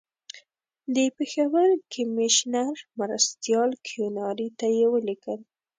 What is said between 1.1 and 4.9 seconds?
پېښور کمیشنر مرستیال کیوناري ته یې